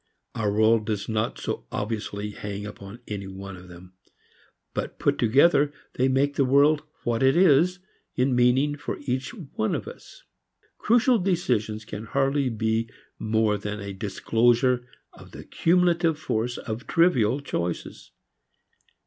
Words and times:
Our 0.33 0.51
world 0.51 0.87
does 0.87 1.07
not 1.07 1.37
so 1.37 1.67
obviously 1.71 2.31
hang 2.31 2.65
upon 2.65 3.01
any 3.07 3.27
one 3.27 3.55
of 3.55 3.67
them; 3.67 3.93
but 4.73 4.97
put 4.97 5.19
together 5.19 5.71
they 5.93 6.07
make 6.07 6.33
the 6.37 6.43
world 6.43 6.81
what 7.03 7.21
it 7.21 7.37
is 7.37 7.77
in 8.15 8.35
meaning 8.35 8.75
for 8.75 8.97
each 9.05 9.31
one 9.35 9.75
of 9.75 9.87
us. 9.87 10.23
Crucial 10.79 11.19
decisions 11.19 11.85
can 11.85 12.05
hardly 12.07 12.49
be 12.49 12.89
more 13.19 13.59
than 13.59 13.79
a 13.79 13.93
disclosure 13.93 14.87
of 15.13 15.33
the 15.33 15.43
cumulative 15.43 16.17
force 16.17 16.57
of 16.57 16.87
trivial 16.87 17.39
choices. 17.39 18.09